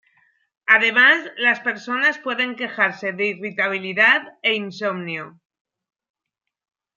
Además, 0.65 1.29
las 1.37 1.59
personas 1.59 2.17
pueden 2.17 2.55
quejarse 2.55 3.13
de 3.13 3.27
irritabilidad 3.27 4.35
e 4.41 4.55
insomnio. 4.55 5.39